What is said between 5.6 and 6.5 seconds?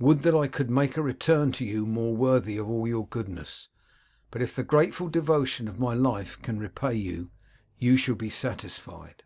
of my life